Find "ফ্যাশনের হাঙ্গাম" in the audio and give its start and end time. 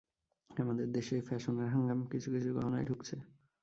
1.21-1.99